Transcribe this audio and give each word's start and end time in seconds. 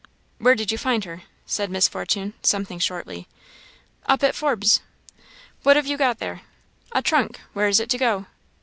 "Where 0.39 0.55
did 0.55 0.71
you 0.71 0.79
find 0.79 1.03
her?" 1.05 1.21
said 1.45 1.69
Miss 1.69 1.87
Fortune, 1.87 2.33
something 2.41 2.79
shortly. 2.79 3.27
"Up 4.07 4.23
at 4.23 4.33
Forbes's." 4.33 4.81
"What 5.61 5.75
have 5.75 5.85
you 5.85 5.95
got 5.95 6.17
there?" 6.17 6.41
"A 6.91 7.03
trunk. 7.03 7.39
Where 7.53 7.67
is 7.67 7.79
it 7.79 7.91
to 7.91 7.99
go?" 7.99 8.25